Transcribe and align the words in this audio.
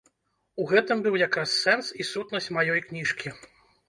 У 0.61 0.63
гэтым 0.69 1.03
быў 1.07 1.17
якраз 1.27 1.49
сэнс 1.63 1.91
і 2.05 2.05
сутнасць 2.13 2.49
маёй 2.57 2.81
кніжкі. 2.87 3.35